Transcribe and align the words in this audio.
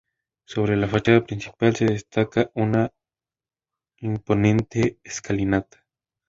Sobre 0.47 0.75
la 0.77 0.87
fachada 0.87 1.23
principal 1.23 1.75
se 1.75 1.85
destaca 1.85 2.49
una 2.55 2.91
imponente 3.99 4.97
escalinata. 5.03 5.85